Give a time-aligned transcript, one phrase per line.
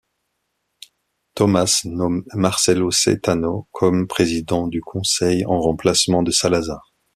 [1.35, 6.95] Tomàs nomme Marcelo Caetano comme président du Conseil en remplacement de Salazar.